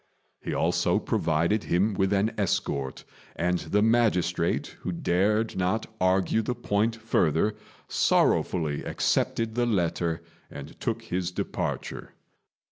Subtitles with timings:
[0.41, 3.03] He also provided him with an escort;
[3.35, 7.55] and the magistrate, who dared not argue the point further,
[7.87, 12.15] sorrowfully accepted the letter and took his departure.